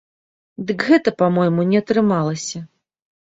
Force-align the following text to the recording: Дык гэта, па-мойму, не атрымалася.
Дык 0.71 0.79
гэта, 0.87 1.13
па-мойму, 1.19 1.67
не 1.75 1.83
атрымалася. 1.85 2.65